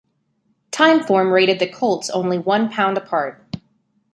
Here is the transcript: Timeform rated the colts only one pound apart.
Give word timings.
Timeform 0.71 1.31
rated 1.31 1.59
the 1.59 1.67
colts 1.67 2.09
only 2.09 2.39
one 2.39 2.71
pound 2.71 2.97
apart. 2.97 3.55